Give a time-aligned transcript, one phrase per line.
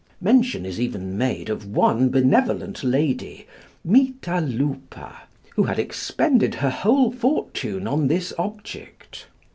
[0.19, 3.45] Mention is even made of one benevolent lady
[3.85, 5.15] (Mita Lupa)
[5.53, 9.27] who had expended her whole fortune on this object.